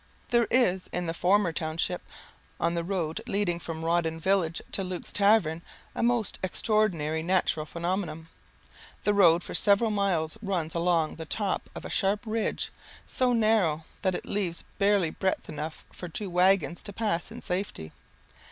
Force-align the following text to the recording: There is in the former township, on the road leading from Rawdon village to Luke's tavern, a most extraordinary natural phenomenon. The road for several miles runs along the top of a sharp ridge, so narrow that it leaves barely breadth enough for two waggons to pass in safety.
There 0.29 0.47
is 0.49 0.89
in 0.91 1.05
the 1.05 1.13
former 1.13 1.53
township, 1.53 2.01
on 2.59 2.73
the 2.73 2.83
road 2.83 3.21
leading 3.27 3.59
from 3.59 3.85
Rawdon 3.85 4.19
village 4.19 4.59
to 4.71 4.83
Luke's 4.83 5.13
tavern, 5.13 5.61
a 5.93 6.01
most 6.01 6.39
extraordinary 6.41 7.21
natural 7.21 7.67
phenomenon. 7.67 8.27
The 9.03 9.13
road 9.13 9.43
for 9.43 9.53
several 9.53 9.91
miles 9.91 10.39
runs 10.41 10.73
along 10.73 11.17
the 11.17 11.25
top 11.25 11.69
of 11.75 11.85
a 11.85 11.91
sharp 11.91 12.21
ridge, 12.25 12.71
so 13.05 13.31
narrow 13.31 13.85
that 14.01 14.15
it 14.15 14.25
leaves 14.25 14.65
barely 14.79 15.11
breadth 15.11 15.47
enough 15.47 15.85
for 15.93 16.09
two 16.09 16.31
waggons 16.31 16.81
to 16.81 16.93
pass 16.93 17.31
in 17.31 17.39
safety. 17.43 17.91